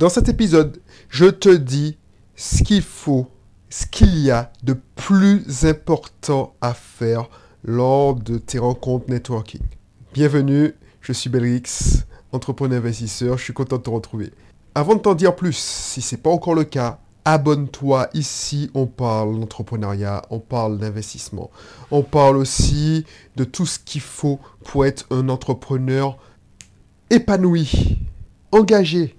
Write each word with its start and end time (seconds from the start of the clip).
Dans 0.00 0.08
cet 0.08 0.30
épisode, 0.30 0.80
je 1.10 1.26
te 1.26 1.50
dis 1.50 1.98
ce 2.34 2.62
qu'il 2.62 2.80
faut, 2.80 3.26
ce 3.68 3.84
qu'il 3.84 4.18
y 4.18 4.30
a 4.30 4.50
de 4.62 4.74
plus 4.94 5.66
important 5.66 6.54
à 6.62 6.72
faire 6.72 7.28
lors 7.62 8.14
de 8.14 8.38
tes 8.38 8.58
rencontres 8.58 9.10
networking. 9.10 9.60
Bienvenue, 10.14 10.72
je 11.02 11.12
suis 11.12 11.28
Belrix, 11.28 12.06
entrepreneur 12.32 12.78
investisseur, 12.78 13.36
je 13.36 13.44
suis 13.44 13.52
content 13.52 13.76
de 13.76 13.82
te 13.82 13.90
retrouver. 13.90 14.32
Avant 14.74 14.94
de 14.94 15.00
t'en 15.00 15.14
dire 15.14 15.36
plus, 15.36 15.54
si 15.54 16.00
ce 16.00 16.14
n'est 16.14 16.22
pas 16.22 16.30
encore 16.30 16.54
le 16.54 16.64
cas, 16.64 17.00
abonne-toi. 17.26 18.08
Ici, 18.14 18.70
on 18.72 18.86
parle 18.86 19.38
d'entrepreneuriat, 19.38 20.22
on 20.30 20.38
parle 20.38 20.78
d'investissement. 20.78 21.50
On 21.90 22.02
parle 22.02 22.38
aussi 22.38 23.04
de 23.36 23.44
tout 23.44 23.66
ce 23.66 23.78
qu'il 23.78 24.00
faut 24.00 24.40
pour 24.64 24.86
être 24.86 25.04
un 25.10 25.28
entrepreneur 25.28 26.16
épanoui, 27.10 27.98
engagé. 28.50 29.14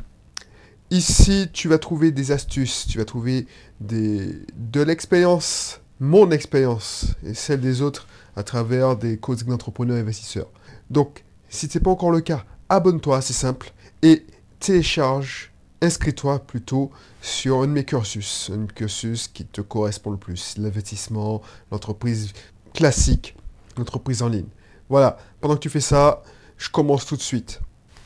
Ici, 0.92 1.48
tu 1.54 1.70
vas 1.70 1.78
trouver 1.78 2.12
des 2.12 2.34
astuces, 2.34 2.86
tu 2.86 2.98
vas 2.98 3.06
trouver 3.06 3.48
des, 3.80 4.42
de 4.58 4.82
l'expérience, 4.82 5.80
mon 6.02 6.32
expérience 6.32 7.16
et 7.24 7.34
celle 7.34 7.62
des 7.62 7.82
autres 7.82 8.08
à 8.36 8.44
travers 8.44 8.98
des 8.98 9.18
causes 9.18 9.46
d'entrepreneurs 9.46 9.96
investisseurs. 9.96 10.50
Donc, 10.90 11.24
si 11.48 11.70
ce 11.70 11.78
n'est 11.78 11.84
pas 11.84 11.92
encore 11.92 12.12
le 12.12 12.20
cas, 12.20 12.44
abonne-toi, 12.68 13.22
c'est 13.22 13.32
simple, 13.32 13.72
et 14.02 14.26
télécharge 14.60 15.54
inscris-toi 15.82 16.40
plutôt 16.40 16.92
sur 17.22 17.62
un 17.62 17.68
de 17.68 17.72
mes 17.72 17.86
cursus, 17.86 18.52
un 18.54 18.66
cursus 18.66 19.30
qui 19.30 19.46
te 19.46 19.62
correspond 19.62 20.12
le 20.12 20.18
plus, 20.18 20.58
l'investissement, 20.58 21.42
l'entreprise 21.72 22.34
classique, 22.74 23.38
l'entreprise 23.78 24.24
en 24.24 24.28
ligne. 24.28 24.50
Voilà, 24.90 25.18
pendant 25.40 25.56
que 25.56 25.62
tu 25.62 25.70
fais 25.70 25.80
ça, 25.80 26.22
je 26.58 26.70
commence 26.70 27.06
tout 27.06 27.16
de 27.16 27.22
suite. 27.22 27.62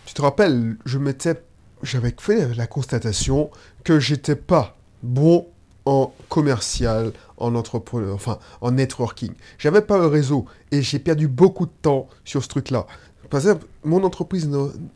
Tu 0.05 0.13
te 0.13 0.21
rappelles, 0.21 0.77
je 0.85 0.99
m'étais, 0.99 1.41
j'avais 1.85 2.13
fait 2.19 2.53
la 2.55 2.67
constatation 2.67 3.49
que 3.83 3.99
j'étais 3.99 4.35
pas 4.35 4.77
bon 5.03 5.47
en 5.85 6.13
commercial, 6.29 7.13
en 7.37 7.53
entrepreneur, 7.55 8.15
enfin 8.15 8.39
en 8.61 8.71
networking. 8.71 9.33
J'avais 9.57 9.81
pas 9.81 9.99
un 9.99 10.09
réseau 10.09 10.45
et 10.71 10.81
j'ai 10.81 10.99
perdu 10.99 11.27
beaucoup 11.27 11.67
de 11.67 11.71
temps 11.81 12.07
sur 12.23 12.43
ce 12.43 12.47
truc-là. 12.47 12.87
Par 13.29 13.39
exemple, 13.39 13.65
mon 13.83 14.03
entreprise 14.03 14.49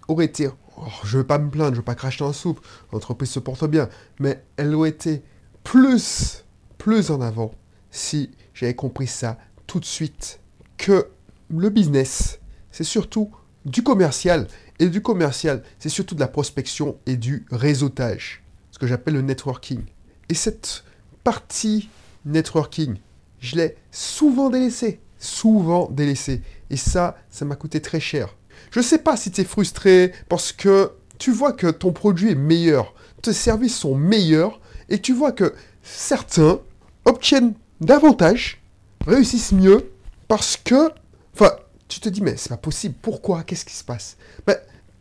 aurait 0.08 0.26
été 0.26 0.50
Oh, 0.82 0.88
je 1.04 1.18
veux 1.18 1.26
pas 1.26 1.38
me 1.40 1.50
plaindre, 1.50 1.74
je 1.74 1.80
veux 1.80 1.86
pas 1.86 1.96
cracher 1.96 2.24
la 2.24 2.32
soupe, 2.32 2.66
l'entreprise 2.94 3.30
se 3.30 3.40
porte 3.40 3.66
bien, 3.66 3.90
mais 4.20 4.42
elle 4.56 4.74
aurait 4.74 4.90
été 4.90 5.24
plus, 5.64 6.46
plus 6.78 7.12
en 7.12 7.20
avant 7.20 7.52
si 7.92 8.32
j'avais 8.54 8.76
compris 8.76 9.08
ça 9.08 9.38
tout 9.68 9.82
de 9.82 9.86
suite, 9.86 10.40
que 10.78 11.10
le 11.50 11.70
business, 11.70 12.40
c'est 12.72 12.86
surtout 12.86 13.30
du 13.66 13.84
commercial, 13.84 14.48
et 14.80 14.88
du 14.88 15.02
commercial, 15.02 15.64
c'est 15.78 15.90
surtout 15.90 16.16
de 16.16 16.20
la 16.20 16.28
prospection 16.28 16.98
et 17.06 17.18
du 17.18 17.46
réseautage, 17.52 18.44
ce 18.72 18.80
que 18.80 18.88
j'appelle 18.88 19.16
le 19.16 19.22
networking. 19.22 19.82
Et 20.30 20.34
cette 20.34 20.84
partie 21.24 21.90
networking, 22.26 22.98
je 23.40 23.56
l'ai 23.56 23.76
souvent 23.92 24.50
délaissée, 24.50 25.00
souvent 25.18 25.90
délaissée, 25.92 26.42
et 26.70 26.78
ça, 26.78 27.18
ça 27.30 27.46
m'a 27.46 27.56
coûté 27.56 27.82
très 27.82 28.00
cher. 28.00 28.36
Je 28.72 28.80
ne 28.80 28.84
sais 28.84 29.00
pas 29.00 29.18
si 29.18 29.32
tu 29.32 29.42
es 29.42 29.46
frustré 29.46 30.14
parce 30.28 30.52
que 30.52 30.92
tu 31.18 31.32
vois 31.32 31.54
que 31.54 31.68
ton 31.68 31.92
produit 31.92 32.32
est 32.32 32.36
meilleur, 32.36 32.94
tes 33.22 33.34
services 33.34 33.78
sont 33.78 33.96
meilleurs, 33.96 34.60
et 34.90 35.00
tu 35.00 35.14
vois 35.14 35.32
que 35.32 35.54
certains 35.84 36.60
obtiennent 37.06 37.54
davantage, 37.82 38.62
réussissent 39.06 39.52
mieux, 39.52 39.92
parce 40.28 40.58
que... 40.58 40.90
Enfin, 41.34 41.52
tu 41.88 42.00
te 42.00 42.10
dis, 42.10 42.22
mais 42.22 42.38
c'est 42.38 42.50
pas 42.50 42.58
possible, 42.58 42.96
pourquoi? 43.02 43.44
Qu'est-ce 43.44 43.66
qui 43.66 43.74
se 43.74 43.84
passe? 43.84 44.18
Ben, 44.46 44.58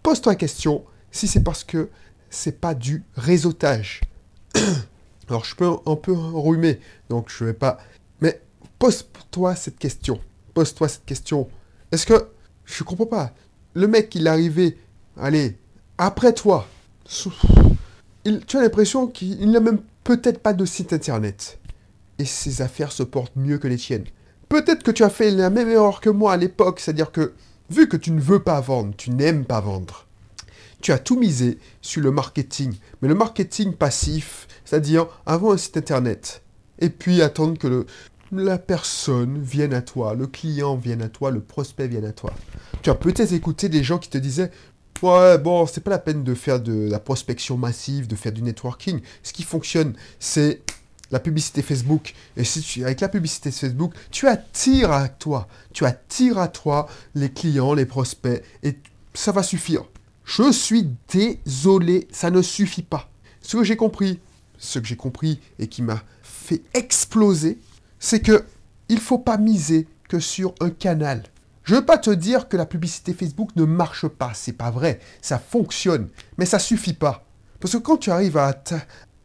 Pose-toi 0.09 0.33
la 0.33 0.37
question 0.37 0.87
si 1.11 1.29
c'est 1.29 1.43
parce 1.43 1.65
que 1.65 1.91
c'est 2.31 2.59
pas 2.63 2.73
du 2.73 3.05
réseautage. 3.15 4.01
Alors, 5.29 5.45
je 5.45 5.55
peux 5.55 5.69
un 5.85 5.97
peu 5.97 6.17
enrhumer, 6.17 6.81
donc 7.11 7.29
je 7.29 7.45
vais 7.45 7.53
pas... 7.53 7.77
Mais 8.23 8.41
pose-toi 8.79 9.55
cette 9.55 9.79
question. 9.79 10.19
Pose-toi 10.55 10.89
cette 10.89 11.05
question. 11.05 11.47
Est-ce 11.93 12.07
que... 12.07 12.31
Je 12.65 12.85
comprends 12.85 13.05
pas 13.05 13.35
le 13.75 13.87
mec, 13.87 14.15
il 14.15 14.27
est 14.27 14.31
arrivé, 14.31 14.79
allez, 15.21 15.59
après 15.99 16.33
toi. 16.33 16.67
Il, 18.25 18.47
tu 18.47 18.57
as 18.57 18.63
l'impression 18.63 19.09
qu'il 19.09 19.51
n'a 19.51 19.61
même 19.61 19.83
peut-être 20.05 20.39
pas 20.39 20.55
de 20.55 20.65
site 20.65 20.95
internet. 20.95 21.59
Et 22.19 22.25
ses 22.25 22.63
affaires 22.63 22.93
se 22.93 23.03
portent 23.03 23.37
mieux 23.37 23.59
que 23.59 23.69
les 23.69 23.77
tiennes. 23.77 24.07
Peut-être 24.49 24.83
que 24.83 24.91
tu 24.91 25.05
as 25.05 25.11
fait 25.11 25.31
la 25.31 25.51
même 25.51 25.69
erreur 25.69 26.01
que 26.01 26.09
moi 26.09 26.33
à 26.33 26.39
l'époque, 26.39 26.81
c'est-à-dire 26.81 27.13
que, 27.13 27.35
vu 27.71 27.89
que 27.89 27.97
tu 27.97 28.11
ne 28.11 28.21
veux 28.21 28.43
pas 28.43 28.61
vendre, 28.61 28.95
tu 28.97 29.11
n'aimes 29.11 29.45
pas 29.45 29.61
vendre, 29.61 30.07
tu 30.81 30.93
as 30.93 30.99
tout 30.99 31.19
misé 31.19 31.59
sur 31.83 32.03
le 32.03 32.11
marketing. 32.11 32.75
Mais 33.03 33.09
le 33.09 33.15
marketing 33.15 33.75
passif, 33.75 34.47
c'est-à-dire 34.65 35.07
avoir 35.27 35.55
un 35.55 35.57
site 35.57 35.77
internet, 35.77 36.43
et 36.79 36.91
puis 36.91 37.23
attendre 37.23 37.59
que 37.59 37.87
la 38.31 38.59
personne 38.59 39.39
vienne 39.41 39.73
à 39.73 39.83
toi, 39.83 40.15
le 40.15 40.27
client 40.27 40.77
vienne 40.77 41.03
à 41.03 41.09
toi, 41.09 41.31
le 41.31 41.41
prospect 41.41 41.89
vienne 41.89 42.05
à 42.05 42.13
toi. 42.13 42.33
Tu 42.83 42.91
as 42.91 42.95
peut-être 42.95 43.33
écouté 43.33 43.69
des 43.69 43.83
gens 43.83 43.99
qui 43.99 44.11
te 44.11 44.19
disaient 44.19 44.51
Ouais, 45.01 45.39
bon, 45.39 45.65
c'est 45.67 45.81
pas 45.81 45.93
la 45.93 46.01
peine 46.01 46.25
de 46.25 46.35
faire 46.35 46.61
de 46.61 46.91
la 46.91 46.99
prospection 46.99 47.57
massive, 47.57 48.09
de 48.09 48.17
faire 48.17 48.33
du 48.33 48.43
networking. 48.43 49.01
Ce 49.23 49.33
qui 49.33 49.45
fonctionne, 49.45 49.95
c'est 50.19 50.63
la 51.11 51.21
publicité 51.21 51.63
Facebook. 51.63 52.15
Et 52.37 52.45
si 52.45 52.61
tu, 52.61 52.85
avec 52.85 53.01
la 53.01 53.09
publicité 53.09 53.51
Facebook, 53.51 53.95
tu 54.11 54.27
attires 54.27 54.93
à 54.93 55.09
toi, 55.09 55.49
tu 55.73 55.85
attires 55.85 56.39
à 56.39 56.49
toi 56.49 56.89
les 57.15 57.31
clients, 57.31 57.75
les 57.75 57.87
prospects, 57.87 58.43
et 58.63 58.79
ça 59.15 59.33
va 59.33 59.43
suffire. 59.43 59.85
Je 60.25 60.53
suis 60.53 60.91
désolé, 61.13 62.09
ça 62.13 62.31
ne 62.31 62.43
suffit 62.43 62.83
pas. 62.83 63.09
Ce 63.41 63.57
que 63.57 63.65
j'ai 63.65 63.77
compris, 63.77 64.21
ce 64.59 64.79
que 64.79 64.87
j'ai 64.87 64.97
compris 64.97 65.41
et 65.59 65.69
qui 65.69 65.83
m'a 65.83 66.03
fait 66.23 66.63
exploser, 66.75 67.59
c'est 67.99 68.21
que 68.21 68.45
il 68.89 69.01
faut 69.01 69.19
pas 69.19 69.39
miser 69.39 69.87
que 70.09 70.21
sur 70.21 70.55
un 70.61 70.71
canal. 70.71 71.23
Je 71.65 71.75
veux 71.75 71.85
pas 71.85 71.99
te 71.99 72.11
dire 72.11 72.49
que 72.49 72.57
la 72.57 72.65
publicité 72.65 73.13
Facebook 73.13 73.51
ne 73.57 73.65
marche 73.65 74.09
pas, 74.09 74.33
c'est 74.35 74.53
pas 74.53 74.71
vrai, 74.71 75.01
ça 75.21 75.39
fonctionne, 75.39 76.09
mais 76.39 76.47
ça 76.47 76.59
suffit 76.59 76.95
pas. 76.95 77.27
Parce 77.61 77.75
que 77.75 77.79
quand 77.79 77.99
tu 77.99 78.11
arrives 78.11 78.39
à 78.39 78.55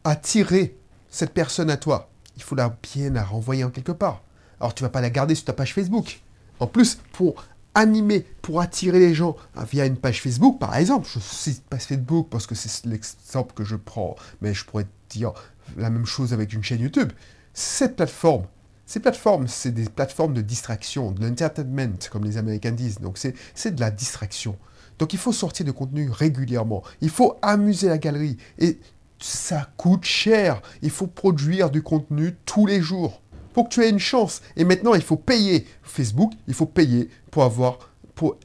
attirer 0.04 0.76
cette 1.14 1.32
personne 1.32 1.70
à 1.70 1.76
toi, 1.76 2.10
il 2.36 2.42
faut 2.42 2.56
la 2.56 2.76
bien 2.92 3.10
la 3.10 3.22
renvoyer 3.22 3.62
en 3.62 3.70
quelque 3.70 3.92
part. 3.92 4.22
Alors 4.58 4.74
tu 4.74 4.82
vas 4.82 4.88
pas 4.88 5.00
la 5.00 5.10
garder 5.10 5.36
sur 5.36 5.44
ta 5.44 5.52
page 5.52 5.72
Facebook. 5.72 6.20
En 6.58 6.66
plus, 6.66 6.98
pour 7.12 7.44
animer, 7.76 8.26
pour 8.42 8.60
attirer 8.60 8.98
les 8.98 9.14
gens 9.14 9.36
via 9.70 9.86
une 9.86 9.96
page 9.96 10.20
Facebook, 10.20 10.58
par 10.58 10.74
exemple, 10.76 11.08
je 11.08 11.20
cite 11.20 11.62
page 11.70 11.82
Facebook 11.82 12.26
parce 12.30 12.48
que 12.48 12.56
c'est 12.56 12.84
l'exemple 12.86 13.54
que 13.54 13.62
je 13.62 13.76
prends, 13.76 14.16
mais 14.40 14.54
je 14.54 14.64
pourrais 14.64 14.88
dire 15.08 15.32
la 15.76 15.88
même 15.88 16.04
chose 16.04 16.32
avec 16.32 16.52
une 16.52 16.64
chaîne 16.64 16.80
YouTube. 16.80 17.12
Cette 17.52 17.94
plateforme 17.94 18.46
ces 18.86 19.00
plateformes, 19.00 19.48
c'est 19.48 19.70
des 19.70 19.84
plateformes 19.84 20.34
de 20.34 20.42
distraction, 20.42 21.10
de 21.12 21.24
l'entertainment, 21.24 21.96
comme 22.10 22.24
les 22.24 22.36
Américains 22.36 22.72
disent. 22.72 22.98
Donc 22.98 23.18
c'est 23.18 23.74
de 23.74 23.80
la 23.80 23.90
distraction. 23.90 24.58
Donc 24.98 25.12
il 25.12 25.18
faut 25.18 25.32
sortir 25.32 25.66
de 25.66 25.70
contenu 25.70 26.10
régulièrement. 26.10 26.82
Il 27.00 27.10
faut 27.10 27.38
amuser 27.42 27.88
la 27.88 27.98
galerie. 27.98 28.36
Et 28.58 28.78
ça 29.18 29.68
coûte 29.76 30.04
cher. 30.04 30.62
Il 30.82 30.90
faut 30.90 31.06
produire 31.06 31.70
du 31.70 31.82
contenu 31.82 32.34
tous 32.44 32.66
les 32.66 32.80
jours. 32.80 33.20
Pour 33.52 33.68
que 33.68 33.74
tu 33.74 33.82
aies 33.82 33.90
une 33.90 34.00
chance. 34.00 34.42
Et 34.56 34.64
maintenant, 34.64 34.94
il 34.94 35.02
faut 35.02 35.16
payer. 35.16 35.66
Facebook, 35.82 36.32
il 36.48 36.54
faut 36.54 36.66
payer 36.66 37.08
pour 37.30 37.44
avoir, 37.44 37.78
pour 38.14 38.36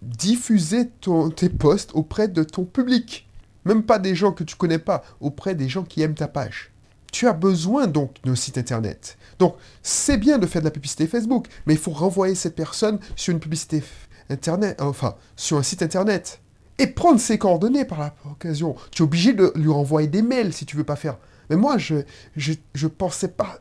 diffuser 0.00 0.88
tes 1.36 1.48
posts 1.50 1.90
auprès 1.94 2.28
de 2.28 2.42
ton 2.42 2.64
public. 2.64 3.28
Même 3.66 3.82
pas 3.82 3.98
des 3.98 4.14
gens 4.14 4.32
que 4.32 4.44
tu 4.44 4.56
connais 4.56 4.78
pas, 4.78 5.02
auprès 5.20 5.54
des 5.54 5.68
gens 5.68 5.82
qui 5.82 6.00
aiment 6.00 6.14
ta 6.14 6.28
page 6.28 6.70
tu 7.16 7.26
as 7.26 7.32
besoin 7.32 7.86
donc 7.86 8.16
d'un 8.24 8.34
site 8.34 8.58
internet. 8.58 9.16
Donc, 9.38 9.56
c'est 9.82 10.18
bien 10.18 10.36
de 10.36 10.46
faire 10.46 10.60
de 10.60 10.66
la 10.66 10.70
publicité 10.70 11.06
Facebook, 11.06 11.46
mais 11.64 11.72
il 11.72 11.78
faut 11.78 11.90
renvoyer 11.90 12.34
cette 12.34 12.54
personne 12.54 12.98
sur 13.14 13.32
une 13.32 13.40
publicité 13.40 13.82
internet, 14.28 14.78
enfin, 14.82 15.16
sur 15.34 15.56
un 15.56 15.62
site 15.62 15.82
internet. 15.82 16.40
Et 16.78 16.86
prendre 16.86 17.20
ses 17.20 17.38
coordonnées 17.38 17.84
par 17.84 18.12
l'occasion. 18.24 18.76
Tu 18.90 19.02
es 19.02 19.04
obligé 19.04 19.32
de 19.32 19.52
lui 19.54 19.70
renvoyer 19.70 20.08
des 20.08 20.22
mails 20.22 20.52
si 20.52 20.66
tu 20.66 20.76
veux 20.76 20.84
pas 20.84 20.96
faire. 20.96 21.16
Mais 21.48 21.56
moi, 21.56 21.78
je, 21.78 21.96
je, 22.36 22.86
pensais 22.86 23.28
pas 23.28 23.60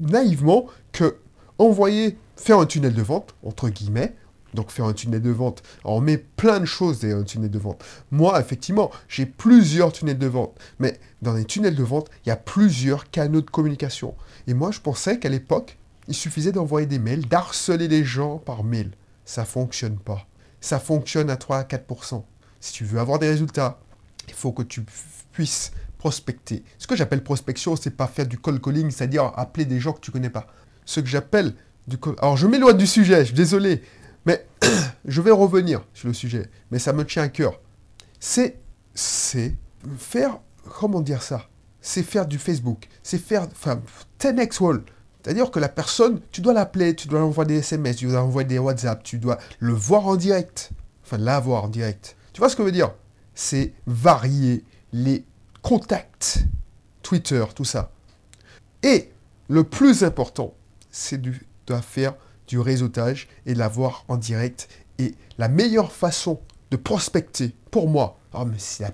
naïvement 0.00 0.66
que 0.92 1.16
envoyer, 1.58 2.18
faire 2.36 2.58
un 2.58 2.66
tunnel 2.66 2.94
de 2.94 3.02
vente, 3.02 3.34
entre 3.44 3.68
guillemets, 3.68 4.14
donc 4.54 4.70
faire 4.70 4.84
un 4.84 4.92
tunnel 4.92 5.22
de 5.22 5.30
vente. 5.30 5.62
on 5.84 6.00
met 6.00 6.18
plein 6.18 6.60
de 6.60 6.66
choses 6.66 7.00
dans 7.00 7.20
un 7.20 7.22
tunnel 7.22 7.50
de 7.50 7.58
vente. 7.58 7.82
Moi, 8.10 8.38
effectivement, 8.40 8.90
j'ai 9.08 9.26
plusieurs 9.26 9.92
tunnels 9.92 10.18
de 10.18 10.26
vente. 10.26 10.58
Mais 10.78 11.00
dans 11.22 11.32
les 11.32 11.44
tunnels 11.44 11.74
de 11.74 11.82
vente, 11.82 12.10
il 12.24 12.28
y 12.28 12.32
a 12.32 12.36
plusieurs 12.36 13.10
canaux 13.10 13.40
de 13.40 13.50
communication. 13.50 14.14
Et 14.46 14.54
moi, 14.54 14.70
je 14.70 14.80
pensais 14.80 15.18
qu'à 15.18 15.28
l'époque, 15.28 15.78
il 16.08 16.14
suffisait 16.14 16.52
d'envoyer 16.52 16.86
des 16.86 16.98
mails, 16.98 17.26
d'harceler 17.26 17.88
les 17.88 18.04
gens 18.04 18.38
par 18.38 18.64
mail. 18.64 18.90
Ça 19.24 19.44
fonctionne 19.44 19.98
pas. 19.98 20.26
Ça 20.60 20.78
fonctionne 20.78 21.30
à 21.30 21.36
3 21.36 21.58
à 21.58 21.62
4%. 21.62 22.22
Si 22.62 22.72
tu 22.72 22.84
veux 22.84 23.00
avoir 23.00 23.18
des 23.18 23.28
résultats, 23.28 23.80
il 24.28 24.34
faut 24.34 24.52
que 24.52 24.62
tu 24.62 24.84
puisses 25.32 25.72
prospecter. 25.98 26.62
Ce 26.78 26.86
que 26.86 26.94
j'appelle 26.94 27.24
prospection, 27.24 27.74
c'est 27.74 27.90
pas 27.90 28.06
faire 28.06 28.24
du 28.26 28.38
cold 28.38 28.62
calling, 28.62 28.88
c'est-à-dire 28.92 29.32
appeler 29.36 29.64
des 29.64 29.80
gens 29.80 29.92
que 29.92 29.98
tu 29.98 30.12
connais 30.12 30.30
pas. 30.30 30.46
Ce 30.84 31.00
que 31.00 31.08
j'appelle 31.08 31.54
du 31.88 31.98
Alors 32.18 32.36
je 32.36 32.46
m'éloigne 32.46 32.76
du 32.76 32.86
sujet, 32.86 33.20
je 33.22 33.26
suis 33.26 33.34
désolé, 33.34 33.82
mais 34.26 34.46
je 35.04 35.20
vais 35.20 35.32
revenir 35.32 35.84
sur 35.92 36.06
le 36.06 36.14
sujet, 36.14 36.48
mais 36.70 36.78
ça 36.78 36.92
me 36.92 37.04
tient 37.04 37.24
à 37.24 37.28
cœur. 37.28 37.58
C'est, 38.20 38.60
faire, 39.98 40.38
comment 40.78 41.00
dire 41.00 41.24
ça? 41.24 41.48
C'est 41.80 42.04
faire 42.04 42.26
du 42.26 42.38
Facebook, 42.38 42.86
c'est 43.02 43.18
faire, 43.18 43.48
enfin, 43.50 43.82
10x 44.20 44.62
wall. 44.62 44.84
C'est-à-dire 45.20 45.50
que 45.50 45.58
la 45.58 45.68
personne, 45.68 46.20
tu 46.30 46.40
dois 46.40 46.52
l'appeler, 46.52 46.94
tu 46.94 47.08
dois 47.08 47.22
envoyer 47.22 47.54
des 47.54 47.58
SMS, 47.58 47.96
tu 47.96 48.06
dois 48.06 48.22
envoyer 48.22 48.46
des 48.46 48.60
WhatsApp, 48.60 49.02
tu 49.02 49.18
dois 49.18 49.38
le 49.58 49.72
voir 49.72 50.06
en 50.06 50.14
direct. 50.14 50.70
Enfin, 51.04 51.18
la 51.18 51.40
voir 51.40 51.64
en 51.64 51.68
direct. 51.68 52.16
Tu 52.32 52.40
vois 52.40 52.48
ce 52.48 52.56
que 52.56 52.62
je 52.62 52.66
veux 52.66 52.72
dire? 52.72 52.92
C'est 53.34 53.72
varier 53.86 54.64
les 54.92 55.24
contacts, 55.62 56.44
Twitter, 57.02 57.44
tout 57.54 57.64
ça. 57.64 57.92
Et 58.82 59.10
le 59.48 59.64
plus 59.64 60.04
important, 60.04 60.54
c'est 60.90 61.20
de 61.20 61.32
faire 61.80 62.14
du 62.48 62.58
réseautage 62.58 63.28
et 63.46 63.54
de 63.54 63.58
l'avoir 63.58 64.04
en 64.08 64.16
direct. 64.16 64.68
Et 64.98 65.14
la 65.38 65.48
meilleure 65.48 65.92
façon 65.92 66.40
de 66.70 66.76
prospecter, 66.76 67.54
pour 67.70 67.88
moi, 67.88 68.18
oh, 68.34 68.44
mais 68.44 68.58
c'est 68.58 68.84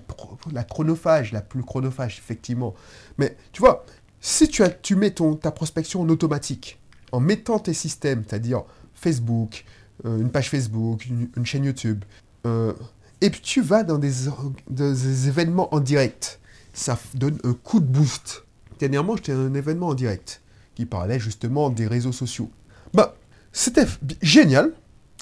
la, 0.51 0.63
chronophage, 0.63 1.31
la 1.31 1.41
plus 1.41 1.63
chronophage, 1.63 2.17
effectivement. 2.19 2.73
Mais 3.17 3.35
tu 3.51 3.61
vois, 3.61 3.85
si 4.21 4.47
tu, 4.47 4.63
as, 4.63 4.69
tu 4.69 4.95
mets 4.95 5.11
ton, 5.11 5.35
ta 5.35 5.51
prospection 5.51 6.01
en 6.01 6.09
automatique, 6.09 6.79
en 7.11 7.19
mettant 7.19 7.59
tes 7.59 7.73
systèmes, 7.73 8.23
c'est-à-dire 8.27 8.63
Facebook, 8.93 9.65
euh, 10.05 10.19
une 10.19 10.31
page 10.31 10.49
Facebook, 10.49 11.05
une, 11.05 11.45
chaîne 11.45 11.65
YouTube, 11.65 12.03
euh, 12.45 12.73
et 13.21 13.29
puis 13.29 13.41
tu 13.41 13.61
vas 13.61 13.83
dans 13.83 13.97
des, 13.97 15.27
événements 15.27 15.73
en 15.73 15.79
direct, 15.79 16.39
ça 16.73 16.97
donne 17.13 17.37
un 17.43 17.53
coup 17.53 17.79
de 17.79 17.85
boost. 17.85 18.45
Dernièrement, 18.79 19.15
j'étais 19.17 19.33
à 19.33 19.37
un 19.37 19.53
événement 19.53 19.87
en 19.87 19.93
direct 19.93 20.41
qui 20.75 20.85
parlait 20.85 21.19
justement 21.19 21.69
des 21.69 21.87
réseaux 21.87 22.13
sociaux. 22.13 22.49
Bah, 22.93 23.15
c'était 23.51 23.85
génial, 24.21 24.73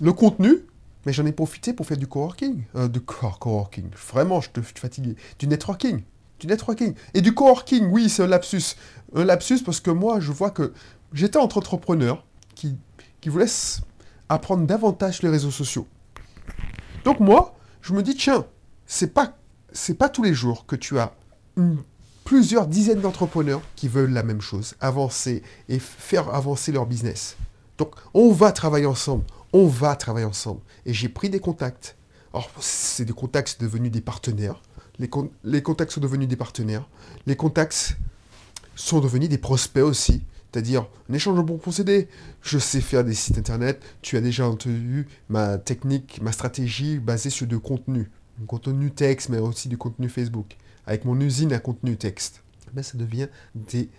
le 0.01 0.13
contenu, 0.13 0.57
mais 1.05 1.13
j'en 1.13 1.25
ai 1.25 1.31
profité 1.31 1.73
pour 1.73 1.87
faire 1.87 1.97
du 1.97 2.05
coworking. 2.05 2.63
Euh, 2.75 2.87
de 2.87 2.99
coworking, 2.99 3.89
vraiment, 4.11 4.41
je 4.41 4.51
te 4.51 4.61
suis 4.61 4.75
fatigué. 4.75 5.15
Du 5.39 5.47
networking. 5.47 6.03
Du 6.39 6.45
networking. 6.45 6.93
Et 7.15 7.21
du 7.21 7.33
coworking, 7.33 7.87
oui, 7.89 8.09
c'est 8.09 8.23
un 8.23 8.27
lapsus. 8.27 8.75
Un 9.15 9.25
lapsus 9.25 9.63
parce 9.65 9.79
que 9.79 9.89
moi, 9.89 10.19
je 10.19 10.31
vois 10.31 10.51
que 10.51 10.73
j'étais 11.13 11.37
entre 11.37 11.57
entrepreneurs 11.57 12.23
qui, 12.53 12.77
qui 13.21 13.29
voulaient 13.29 13.47
apprendre 14.29 14.67
davantage 14.67 15.23
les 15.23 15.29
réseaux 15.29 15.49
sociaux. 15.49 15.87
Donc 17.03 17.19
moi, 17.19 17.56
je 17.87 17.93
me 17.93 18.03
dis, 18.03 18.15
tiens, 18.15 18.45
c'est 18.85 19.13
pas, 19.13 19.37
pas 19.97 20.09
tous 20.09 20.23
les 20.23 20.33
jours 20.33 20.65
que 20.65 20.75
tu 20.75 20.99
as 20.99 21.13
plusieurs 22.25 22.67
dizaines 22.67 22.99
d'entrepreneurs 22.99 23.61
qui 23.77 23.87
veulent 23.87 24.11
la 24.11 24.23
même 24.23 24.41
chose, 24.41 24.75
avancer 24.81 25.41
et 25.69 25.79
faire 25.79 26.35
avancer 26.35 26.73
leur 26.73 26.85
business. 26.85 27.37
Donc, 27.77 27.95
on 28.13 28.33
va 28.33 28.51
travailler 28.51 28.87
ensemble, 28.87 29.23
on 29.53 29.67
va 29.67 29.95
travailler 29.95 30.25
ensemble. 30.25 30.59
Et 30.85 30.93
j'ai 30.93 31.07
pris 31.07 31.29
des 31.29 31.39
contacts. 31.39 31.95
Alors, 32.33 32.51
c'est 32.59 33.05
des 33.05 33.13
contacts 33.13 33.61
devenus 33.61 33.89
des 33.89 34.01
partenaires. 34.01 34.61
Les, 34.99 35.09
les, 35.45 35.63
contacts 35.63 35.93
sont 35.93 36.01
devenus 36.01 36.27
des 36.27 36.35
partenaires. 36.35 36.89
Les 37.25 37.37
contacts 37.37 37.95
sont 38.75 38.99
devenus 38.99 39.29
des 39.29 39.37
prospects 39.37 39.83
aussi. 39.83 40.23
C'est-à-dire, 40.57 40.87
un 41.07 41.13
échange 41.13 41.37
de 41.37 41.43
bons 41.43 41.59
procédés. 41.59 42.07
Je 42.41 42.57
sais 42.57 42.81
faire 42.81 43.03
des 43.03 43.13
sites 43.13 43.37
internet. 43.37 43.79
Tu 44.01 44.17
as 44.17 44.21
déjà 44.21 44.49
entendu 44.49 45.07
ma 45.29 45.59
technique, 45.59 46.19
ma 46.23 46.31
stratégie 46.31 46.97
basée 46.97 47.29
sur 47.29 47.45
du 47.45 47.59
contenu. 47.59 48.09
Du 48.39 48.47
contenu 48.47 48.89
texte, 48.89 49.29
mais 49.29 49.37
aussi 49.37 49.69
du 49.69 49.77
contenu 49.77 50.09
Facebook 50.09 50.57
avec 50.87 51.05
mon 51.05 51.19
usine 51.19 51.53
à 51.53 51.59
contenu 51.59 51.95
texte, 51.95 52.41
ben, 52.73 52.81
ça 52.81 52.97
devient 52.97 53.27
des 53.53 53.89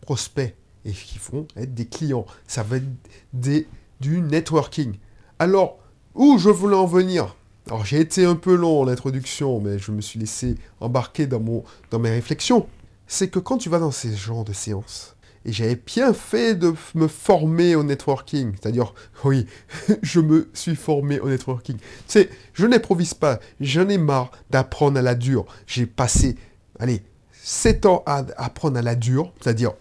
prospects 0.00 0.54
et 0.84 0.92
qui 0.92 1.18
vont 1.18 1.48
être 1.56 1.74
des 1.74 1.86
clients. 1.86 2.26
Ça 2.46 2.62
va 2.62 2.76
être 2.76 2.86
des, 3.32 3.66
du 3.98 4.20
networking. 4.20 4.98
Alors, 5.40 5.80
où 6.14 6.38
je 6.38 6.48
voulais 6.48 6.76
en 6.76 6.86
venir? 6.86 7.34
Alors, 7.66 7.84
j'ai 7.84 7.98
été 7.98 8.24
un 8.24 8.36
peu 8.36 8.54
long 8.54 8.82
en 8.82 8.86
introduction, 8.86 9.60
mais 9.60 9.80
je 9.80 9.90
me 9.90 10.00
suis 10.00 10.20
laissé 10.20 10.54
embarquer 10.78 11.26
dans, 11.26 11.40
mon, 11.40 11.64
dans 11.90 11.98
mes 11.98 12.10
réflexions. 12.10 12.68
C'est 13.08 13.30
que 13.30 13.40
quand 13.40 13.58
tu 13.58 13.68
vas 13.68 13.80
dans 13.80 13.90
ces 13.90 14.14
genres 14.14 14.44
de 14.44 14.52
séances, 14.52 15.16
et 15.48 15.52
j'avais 15.52 15.76
bien 15.76 16.12
fait 16.12 16.54
de 16.54 16.74
me 16.94 17.08
former 17.08 17.74
au 17.74 17.82
networking. 17.82 18.52
C'est-à-dire, 18.60 18.92
oui, 19.24 19.46
je 20.02 20.20
me 20.20 20.50
suis 20.52 20.76
formé 20.76 21.20
au 21.20 21.28
networking. 21.28 21.78
Tu 21.78 21.84
sais, 22.06 22.28
je 22.52 22.66
n'improvise 22.66 23.14
pas. 23.14 23.40
J'en 23.58 23.88
ai 23.88 23.96
marre 23.96 24.30
d'apprendre 24.50 24.98
à 24.98 25.02
la 25.02 25.14
dure. 25.14 25.46
J'ai 25.66 25.86
passé, 25.86 26.36
allez, 26.78 27.02
7 27.32 27.86
ans 27.86 28.02
à 28.04 28.26
apprendre 28.36 28.76
à 28.76 28.82
la 28.82 28.94
dure. 28.94 29.32
C'est-à-dire, 29.40 29.72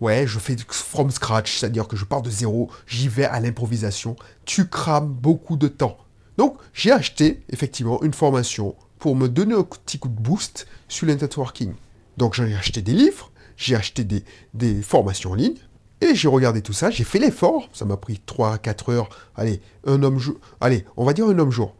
ouais, 0.00 0.26
je 0.26 0.38
fais 0.38 0.56
from 0.70 1.10
scratch. 1.10 1.58
C'est-à-dire 1.58 1.86
que 1.86 1.96
je 1.96 2.06
pars 2.06 2.22
de 2.22 2.30
zéro. 2.30 2.70
J'y 2.86 3.08
vais 3.08 3.26
à 3.26 3.38
l'improvisation. 3.38 4.16
Tu 4.46 4.66
crames 4.66 5.12
beaucoup 5.12 5.58
de 5.58 5.68
temps. 5.68 5.98
Donc, 6.38 6.56
j'ai 6.72 6.90
acheté, 6.90 7.42
effectivement, 7.50 8.02
une 8.02 8.14
formation 8.14 8.76
pour 8.98 9.14
me 9.14 9.28
donner 9.28 9.54
un 9.54 9.62
petit 9.62 9.98
coup 9.98 10.08
de 10.08 10.18
boost 10.18 10.66
sur 10.88 11.06
le 11.06 11.12
networking. 11.12 11.74
Donc, 12.16 12.32
j'en 12.32 12.46
ai 12.46 12.54
acheté 12.54 12.80
des 12.80 12.94
livres 12.94 13.31
j'ai 13.62 13.76
acheté 13.76 14.04
des, 14.04 14.82
formations 14.82 15.32
en 15.32 15.34
ligne, 15.34 15.56
et 16.00 16.14
j'ai 16.14 16.28
regardé 16.28 16.62
tout 16.62 16.72
ça, 16.72 16.90
j'ai 16.90 17.04
fait 17.04 17.18
l'effort, 17.18 17.68
ça 17.72 17.84
m'a 17.84 17.96
pris 17.96 18.20
3 18.24 18.54
à 18.54 18.58
4 18.58 18.90
heures, 18.90 19.08
allez, 19.36 19.60
un 19.86 20.02
homme 20.02 20.18
jour, 20.18 20.36
allez, 20.60 20.84
on 20.96 21.04
va 21.04 21.12
dire 21.12 21.26
un 21.26 21.38
homme 21.38 21.52
jour. 21.52 21.74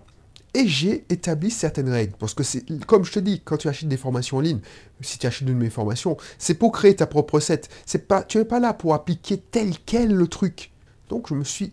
Et 0.55 0.69
j'ai 0.69 1.05
établi 1.09 1.51
certaines 1.51 1.89
règles, 1.89 2.15
parce 2.19 2.35
que 2.35 2.43
c'est, 2.43 2.65
comme 2.87 3.05
je 3.05 3.13
te 3.13 3.19
dis, 3.19 3.41
quand 3.45 3.57
tu 3.57 3.69
achètes 3.69 3.89
des 3.89 3.97
formations 3.97 4.37
en 4.37 4.41
ligne, 4.41 4.61
si 5.01 5.19
tu 5.19 5.27
achètes 5.27 5.49
une 5.49 5.55
de 5.55 5.61
mes 5.61 5.71
formations, 5.71 6.17
c'est 6.39 6.55
pour 6.55 6.73
créer 6.73 6.95
ta 6.95 7.07
propre 7.07 7.35
recette. 7.35 7.69
C'est 7.87 8.07
pas, 8.07 8.23
tu 8.23 8.39
n'es 8.39 8.45
pas 8.45 8.61
là 8.61 8.75
pour 8.75 8.95
appliquer 8.95 9.39
tel 9.39 9.73
quel 9.87 10.13
le 10.13 10.29
truc. 10.29 10.71
Donc 11.09 11.29
je 11.29 11.35
me 11.35 11.43
suis 11.43 11.73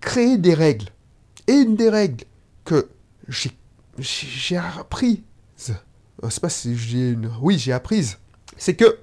créé 0.00 0.36
des 0.36 0.54
règles. 0.54 0.88
Et 1.46 1.54
une 1.54 1.74
des 1.74 1.88
règles 1.88 2.24
que 2.64 2.90
j'ai, 3.28 3.50
j'ai 3.98 4.60
c'est 6.28 6.40
pas 6.40 6.48
si 6.48 6.76
j'ai 6.76 7.10
une, 7.10 7.30
oui, 7.40 7.58
j'ai 7.58 7.72
apprise, 7.72 8.18
c'est 8.56 8.74
que 8.74 8.98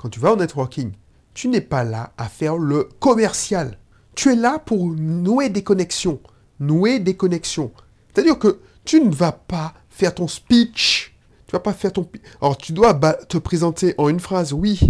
quand 0.00 0.08
tu 0.08 0.18
vas 0.18 0.32
au 0.32 0.36
networking, 0.36 0.92
tu 1.34 1.48
n'es 1.48 1.60
pas 1.60 1.84
là 1.84 2.14
à 2.16 2.30
faire 2.30 2.56
le 2.56 2.84
commercial. 3.00 3.76
Tu 4.14 4.32
es 4.32 4.34
là 4.34 4.58
pour 4.58 4.86
nouer 4.86 5.50
des 5.50 5.62
connexions. 5.62 6.20
Nouer 6.58 7.00
des 7.00 7.18
connexions. 7.18 7.70
C'est-à-dire 8.08 8.38
que 8.38 8.60
tu 8.86 9.02
ne 9.02 9.14
vas 9.14 9.32
pas 9.32 9.74
faire 9.90 10.14
ton 10.14 10.26
speech. 10.26 11.14
Tu 11.46 11.52
vas 11.52 11.60
pas 11.60 11.74
faire 11.74 11.92
ton... 11.92 12.08
Alors, 12.40 12.56
tu 12.56 12.72
dois 12.72 12.94
te 12.94 13.36
présenter 13.36 13.94
en 13.98 14.08
une 14.08 14.20
phrase, 14.20 14.54
oui. 14.54 14.80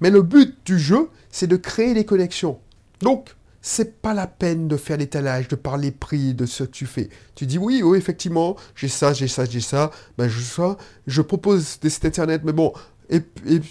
Mais 0.00 0.10
le 0.10 0.20
but 0.20 0.54
du 0.66 0.78
jeu, 0.78 1.08
c'est 1.30 1.46
de 1.46 1.56
créer 1.56 1.94
des 1.94 2.04
connexions. 2.04 2.60
Donc, 3.00 3.34
c'est 3.62 4.02
pas 4.02 4.12
la 4.12 4.26
peine 4.26 4.68
de 4.68 4.76
faire 4.76 4.98
l'étalage, 4.98 5.48
de 5.48 5.56
parler 5.56 5.90
prix 5.90 6.34
de 6.34 6.44
ce 6.44 6.64
que 6.64 6.70
tu 6.70 6.84
fais. 6.84 7.08
Tu 7.34 7.46
dis 7.46 7.56
oui, 7.56 7.82
oui, 7.82 7.96
effectivement, 7.96 8.56
j'ai 8.74 8.88
ça, 8.88 9.14
j'ai 9.14 9.28
ça, 9.28 9.46
j'ai 9.46 9.60
ça. 9.60 9.90
Ben, 10.18 10.28
je, 10.28 10.38
ça, 10.42 10.76
je 11.06 11.22
propose 11.22 11.80
des 11.80 11.88
sites 11.88 12.04
internet, 12.04 12.42
mais 12.44 12.52
bon, 12.52 12.74
et, 13.10 13.22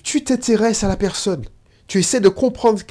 tu 0.03 0.24
t'intéresses 0.24 0.84
à 0.84 0.88
la 0.88 0.98
personne. 0.98 1.43
Tu 1.88 2.00
essaies 2.00 2.19
de 2.19 2.29
comprendre, 2.29 2.81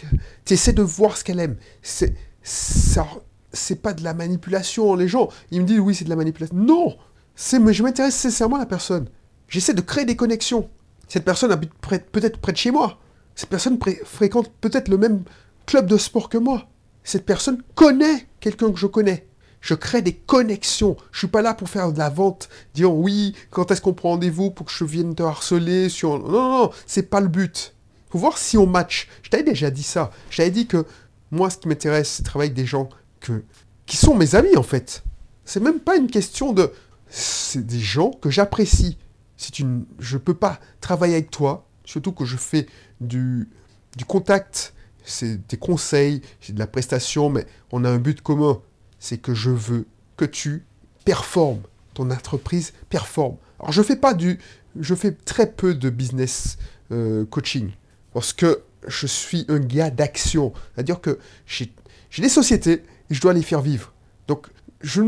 tu 0.44 0.54
essaies 0.54 0.72
de 0.72 0.82
voir 0.82 1.16
ce 1.16 1.22
qu'elle 1.22 1.38
aime. 1.38 1.56
C'est 1.82 2.14
ça, 2.42 3.06
c'est 3.52 3.80
pas 3.80 3.92
de 3.92 4.02
la 4.02 4.14
manipulation. 4.14 4.94
Les 4.94 5.06
gens, 5.06 5.28
ils 5.50 5.60
me 5.60 5.66
disent 5.66 5.78
oui, 5.78 5.94
c'est 5.94 6.04
de 6.04 6.10
la 6.10 6.16
manipulation. 6.16 6.56
Non, 6.56 6.96
c'est 7.36 7.60
je 7.72 7.82
m'intéresse 7.82 8.16
sincèrement 8.16 8.56
à 8.56 8.60
la 8.60 8.66
personne. 8.66 9.08
J'essaie 9.48 9.74
de 9.74 9.80
créer 9.80 10.04
des 10.04 10.16
connexions. 10.16 10.68
Cette 11.06 11.24
personne 11.24 11.52
habite 11.52 11.72
peut-être 12.10 12.38
près 12.38 12.52
de 12.52 12.56
chez 12.56 12.70
moi. 12.70 12.98
Cette 13.34 13.50
personne 13.50 13.78
fréquente 14.04 14.50
peut-être 14.60 14.88
le 14.88 14.98
même 14.98 15.22
club 15.64 15.86
de 15.86 15.96
sport 15.96 16.28
que 16.28 16.38
moi. 16.38 16.68
Cette 17.04 17.24
personne 17.24 17.62
connaît 17.74 18.26
quelqu'un 18.40 18.72
que 18.72 18.78
je 18.78 18.86
connais. 18.86 19.27
Je 19.60 19.74
crée 19.74 20.02
des 20.02 20.14
connexions. 20.14 20.96
Je 21.10 21.18
suis 21.18 21.26
pas 21.26 21.42
là 21.42 21.54
pour 21.54 21.68
faire 21.68 21.92
de 21.92 21.98
la 21.98 22.10
vente, 22.10 22.48
dire 22.74 22.92
oui, 22.92 23.34
quand 23.50 23.70
est-ce 23.70 23.80
qu'on 23.80 23.94
prend 23.94 24.10
rendez-vous 24.10 24.50
pour 24.50 24.66
que 24.66 24.72
je 24.72 24.84
vienne 24.84 25.14
te 25.14 25.22
harceler 25.22 25.88
sur... 25.88 26.18
Non, 26.18 26.28
non, 26.28 26.58
non, 26.58 26.70
c'est 26.86 27.10
pas 27.10 27.20
le 27.20 27.28
but. 27.28 27.74
Faut 28.10 28.18
voir 28.18 28.38
si 28.38 28.56
on 28.56 28.66
match. 28.66 29.08
Je 29.22 29.30
t'avais 29.30 29.42
déjà 29.42 29.70
dit 29.70 29.82
ça. 29.82 30.10
Je 30.30 30.38
t'avais 30.38 30.50
dit 30.50 30.66
que 30.66 30.86
moi, 31.30 31.50
ce 31.50 31.58
qui 31.58 31.68
m'intéresse, 31.68 32.08
c'est 32.10 32.22
travailler 32.22 32.50
avec 32.50 32.56
des 32.56 32.66
gens 32.66 32.88
que... 33.20 33.44
qui 33.86 33.96
sont 33.96 34.14
mes 34.14 34.34
amis, 34.34 34.56
en 34.56 34.62
fait. 34.62 35.02
C'est 35.44 35.60
même 35.60 35.80
pas 35.80 35.96
une 35.96 36.08
question 36.08 36.52
de... 36.52 36.72
C'est 37.08 37.66
des 37.66 37.80
gens 37.80 38.10
que 38.10 38.30
j'apprécie. 38.30 38.98
C'est 39.36 39.58
une... 39.58 39.84
Je 39.98 40.18
peux 40.18 40.34
pas 40.34 40.60
travailler 40.80 41.14
avec 41.14 41.30
toi, 41.30 41.66
surtout 41.84 42.12
que 42.12 42.24
je 42.24 42.36
fais 42.36 42.66
du, 43.00 43.48
du 43.96 44.04
contact, 44.04 44.74
c'est 45.04 45.46
des 45.48 45.56
conseils, 45.56 46.22
c'est 46.40 46.52
de 46.52 46.58
la 46.58 46.66
prestation, 46.66 47.30
mais 47.30 47.46
on 47.72 47.84
a 47.84 47.90
un 47.90 47.98
but 47.98 48.20
commun 48.20 48.60
c'est 48.98 49.18
que 49.18 49.34
je 49.34 49.50
veux 49.50 49.86
que 50.16 50.24
tu 50.24 50.64
performes, 51.04 51.62
ton 51.94 52.10
entreprise 52.10 52.72
performe. 52.88 53.36
Alors 53.60 53.72
je 53.72 53.82
fais 53.82 53.96
pas 53.96 54.14
du, 54.14 54.38
je 54.78 54.94
fais 54.94 55.12
très 55.12 55.50
peu 55.50 55.74
de 55.74 55.90
business 55.90 56.58
euh, 56.90 57.24
coaching 57.26 57.70
parce 58.12 58.32
que 58.32 58.62
je 58.86 59.06
suis 59.06 59.44
un 59.48 59.58
gars 59.58 59.90
d'action, 59.90 60.52
c'est-à-dire 60.74 61.00
que 61.00 61.18
j'ai 61.46 61.72
des 62.18 62.28
sociétés 62.28 62.84
et 63.10 63.14
je 63.14 63.20
dois 63.20 63.32
les 63.32 63.42
faire 63.42 63.60
vivre. 63.60 63.92
Donc 64.28 64.48
je, 64.80 65.02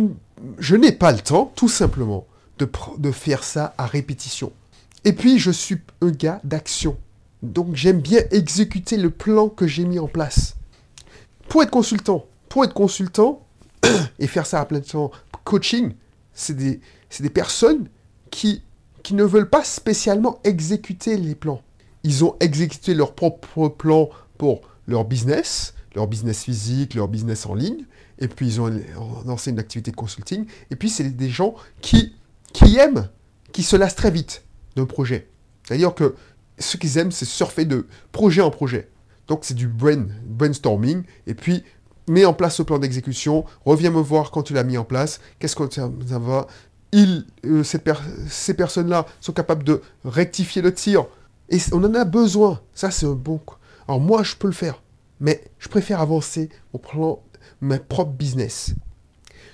je 0.59 0.77
n'ai 0.77 0.93
pas 0.93 1.13
le 1.13 1.21
temps, 1.21 1.53
tout 1.55 1.69
simplement, 1.69 2.27
de, 2.59 2.69
de 2.99 3.13
faire 3.13 3.45
ça 3.45 3.75
à 3.79 3.87
répétition. 3.87 4.53
Et 5.05 5.13
puis 5.13 5.39
je 5.39 5.51
suis 5.51 5.79
un 6.03 6.11
gars 6.11 6.41
d'action. 6.45 6.99
Donc 7.43 7.75
j'aime 7.75 8.01
bien 8.01 8.23
exécuter 8.31 8.97
le 8.97 9.11
plan 9.11 9.49
que 9.49 9.67
j'ai 9.67 9.85
mis 9.85 9.99
en 9.99 10.09
place. 10.09 10.57
Pour 11.49 11.63
être 11.63 11.71
consultant, 11.71 12.27
pour 12.49 12.65
être 12.65 12.75
consultant, 12.75 13.47
et 14.19 14.27
faire 14.27 14.47
ça 14.47 14.61
à 14.61 14.65
plein 14.65 14.81
temps 14.81 15.11
coaching, 15.45 15.95
c'est 16.33 16.55
des, 16.55 16.81
des, 17.19 17.31
personnes 17.31 17.89
qui, 18.31 18.63
qui 19.03 19.15
ne 19.15 19.25
veulent 19.25 19.51
pas 19.51 19.65
spécialement 19.65 20.39
exécuter 20.45 21.17
les 21.17 21.35
plans. 21.35 21.63
Ils 22.05 22.25
ont 22.25 22.37
exécuté 22.41 22.95
leur 22.95 23.15
propre 23.15 23.69
plan 23.69 24.09
pour 24.39 24.63
leur 24.87 25.05
business, 25.05 25.75
leur 25.95 26.07
business 26.07 26.45
physique, 26.45 26.95
leur 26.95 27.09
business 27.09 27.47
en 27.47 27.55
ligne, 27.55 27.85
et 28.19 28.29
puis 28.29 28.47
ils 28.47 28.61
ont 28.61 28.71
lancé 29.27 29.51
une 29.51 29.59
activité 29.59 29.91
de 29.91 29.97
consulting, 29.97 30.47
et 30.71 30.77
puis 30.77 30.89
c'est 30.89 31.05
des 31.05 31.31
gens 31.31 31.55
qui, 31.81 32.15
qui 32.53 32.77
aiment, 32.77 33.09
qui 33.53 33.63
se 33.63 33.77
lassent 33.77 33.97
très 33.97 34.11
vite 34.11 34.45
d'un 34.77 34.87
projet. 34.87 35.29
C'est-à-dire 35.65 35.95
que 35.95 36.15
ce 36.59 36.77
qu'ils 36.77 36.99
aiment, 36.99 37.13
c'est 37.13 37.25
surfer 37.25 37.65
de 37.65 37.87
projet 38.13 38.43
en 38.43 38.51
projet. 38.51 38.89
Donc 39.27 39.41
c'est 39.43 39.55
du 39.55 39.69
brain, 39.69 40.07
brainstorming, 40.25 41.05
et 41.27 41.35
puis 41.35 41.65
mets 42.09 42.25
en 42.25 42.33
place 42.33 42.57
ce 42.57 42.63
plan 42.63 42.79
d'exécution, 42.79 43.45
reviens 43.65 43.91
me 43.91 44.01
voir 44.01 44.31
quand 44.31 44.43
tu 44.43 44.55
l'as 44.55 44.65
mis 44.65 44.79
en 44.79 44.85
place, 44.85 45.21
qu'est-ce 45.39 45.57
que 45.57 45.73
ça, 45.73 45.89
va? 46.19 46.47
Il, 46.93 47.27
euh, 47.45 47.63
ces 47.63 48.55
personnes-là 48.55 49.07
sont 49.21 49.33
capables 49.33 49.65
de 49.65 49.81
rectifier 50.05 50.63
le 50.63 50.75
tir, 50.75 51.07
et 51.49 51.59
on 51.73 51.85
en 51.85 51.95
a 51.95 52.05
besoin. 52.05 52.61
Ça, 52.75 52.91
c'est 52.91 53.07
un 53.07 53.13
bon... 53.13 53.41
Alors 53.87 54.01
moi, 54.01 54.23
je 54.23 54.37
peux 54.37 54.47
le 54.47 54.53
faire, 54.53 54.83
mais 55.21 55.43
je 55.59 55.69
préfère 55.69 56.01
avancer 56.01 56.49
au 56.73 56.79
plan 56.79 57.23
mes 57.61 57.79
propres 57.79 58.13
business. 58.13 58.75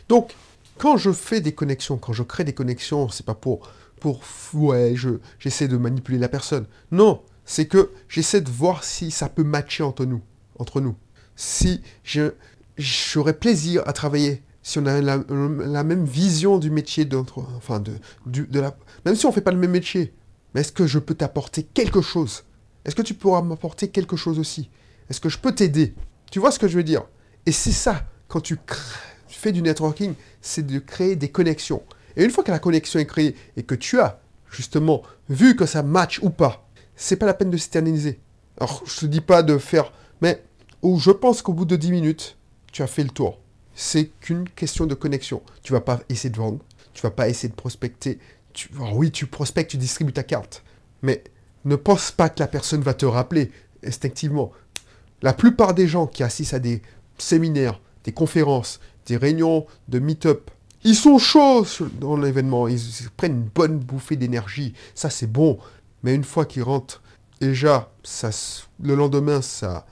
Donc, 0.09 0.35
quand 0.79 0.97
je 0.97 1.11
fais 1.11 1.41
des 1.41 1.53
connexions, 1.53 1.97
quand 1.97 2.13
je 2.13 2.23
crée 2.23 2.45
des 2.45 2.53
connexions, 2.53 3.09
c'est 3.09 3.25
pas 3.25 3.35
pour, 3.35 3.71
pour 3.99 4.21
ouais, 4.53 4.95
j'essaie 5.39 5.69
de 5.69 5.77
manipuler 5.77 6.19
la 6.19 6.29
personne. 6.29 6.67
Non, 6.91 7.23
c'est 7.45 7.67
que 7.67 7.91
j'essaie 8.09 8.43
de 8.43 8.51
voir 8.51 8.85
si 8.85 9.11
ça 9.11 9.29
peut 9.29 9.45
matcher 9.45 9.83
entre 9.83 10.05
nous, 10.05 10.21
entre 10.59 10.81
nous. 10.81 10.95
Si 11.37 11.83
j'aurais 12.77 13.35
plaisir 13.35 13.83
à 13.87 13.93
travailler, 13.93 14.43
si 14.63 14.79
on 14.79 14.87
a 14.87 15.01
la, 15.01 15.85
même 15.85 16.05
vision 16.05 16.59
du 16.59 16.71
métier 16.71 17.05
d'entre, 17.05 17.39
enfin 17.57 17.79
de, 17.79 17.93
la, 18.59 18.77
même 19.05 19.15
si 19.15 19.27
on 19.27 19.33
fait 19.33 19.41
pas 19.41 19.53
le 19.53 19.59
même 19.59 19.71
métier, 19.71 20.13
mais 20.55 20.63
est-ce 20.63 20.73
que 20.73 20.87
je 20.87 20.99
peux 20.99 21.15
t'apporter 21.15 21.63
quelque 21.63 22.01
chose? 22.01 22.45
Est-ce 22.85 22.97
que 22.97 23.03
tu 23.03 23.15
pourras 23.15 23.43
m'apporter 23.43 23.89
quelque 23.89 24.17
chose 24.17 24.39
aussi? 24.39 24.71
Est-ce 25.09 25.21
que 25.21 25.29
je 25.29 25.39
peux 25.39 25.55
t'aider? 25.55 25.95
Tu 26.31 26.41
vois 26.41 26.51
ce 26.51 26.59
que 26.59 26.67
je 26.67 26.77
veux 26.77 26.83
dire? 26.83 27.05
Et 27.45 27.53
c'est 27.53 27.73
ça, 27.73 28.07
quand 28.27 28.41
tu 28.41 28.59
fais 29.29 29.53
du 29.53 29.63
networking, 29.63 30.15
c'est 30.41 30.67
de 30.67 30.79
créer 30.79 31.15
des 31.15 31.29
connexions. 31.29 31.83
Et 32.17 32.25
une 32.25 32.31
fois 32.31 32.43
que 32.43 32.51
la 32.51 32.59
connexion 32.59 32.99
est 32.99 33.07
créée 33.07 33.37
et 33.57 33.63
que 33.63 33.75
tu 33.75 34.01
as 34.01 34.21
justement 34.51 35.03
vu 35.29 35.55
que 35.55 35.67
ça 35.67 35.83
match 35.83 36.19
ou 36.23 36.31
pas, 36.31 36.69
c'est 36.97 37.17
pas 37.17 37.27
la 37.27 37.35
peine 37.35 37.51
de 37.51 37.57
s'éterniser. 37.57 38.21
Alors, 38.59 38.83
je 38.87 39.01
te 39.01 39.07
dis 39.07 39.21
pas 39.21 39.43
de 39.43 39.59
faire, 39.59 39.93
mais 40.23 40.43
je 40.83 41.11
pense 41.11 41.43
qu'au 41.43 41.53
bout 41.53 41.65
de 41.65 41.77
10 41.77 41.91
minutes, 41.91 42.37
tu 42.73 42.83
as 42.83 42.87
fait 42.87 43.03
le 43.03 43.11
tour. 43.11 43.39
C'est 43.75 44.07
qu'une 44.21 44.49
question 44.49 44.87
de 44.87 44.95
connexion. 44.95 45.43
Tu 45.63 45.73
vas 45.73 45.81
pas 45.81 46.01
essayer 46.09 46.31
de 46.31 46.37
vendre, 46.37 46.61
tu 46.95 47.03
vas 47.03 47.11
pas 47.11 47.29
essayer 47.29 47.49
de 47.49 47.55
prospecter. 47.55 48.19
Tu, 48.53 48.71
oui, 48.95 49.11
tu 49.11 49.27
prospectes, 49.27 49.71
tu 49.71 49.77
distribues 49.77 50.13
ta 50.13 50.23
carte. 50.23 50.63
Mais 51.03 51.23
ne 51.65 51.77
pense 51.77 52.11
pas 52.11 52.29
que 52.29 52.41
la 52.41 52.47
personne 52.47 52.81
va 52.81 52.95
te 52.95 53.05
rappeler 53.05 53.51
instinctivement. 53.85 54.53
La 55.23 55.33
plupart 55.33 55.75
des 55.75 55.89
gens 55.89 56.07
qui 56.07 56.23
assistent 56.23 56.55
à 56.55 56.59
des 56.59 56.83
séminaires, 57.19 57.81
des 58.05 58.13
conférences, 58.13 58.81
des 59.07 59.17
réunions 59.17 59.67
de 59.89 59.99
meet-up, 59.99 60.51
ils 60.85 60.95
sont 60.95 61.19
chauds 61.19 61.67
dans 62.01 62.17
l'événement, 62.17 62.69
ils 62.69 62.81
prennent 63.17 63.33
une 63.33 63.49
bonne 63.49 63.79
bouffée 63.79 64.17
d'énergie. 64.17 64.75
Ça, 64.95 65.11
c'est 65.11 65.27
bon. 65.27 65.59
Mais 66.03 66.15
une 66.15 66.25
fois 66.25 66.45
qu'ils 66.45 66.63
rentrent, 66.63 67.03
déjà, 67.41 67.91
ça, 68.05 68.31
le 68.81 68.95
lendemain, 68.95 69.43
ça, 69.43 69.85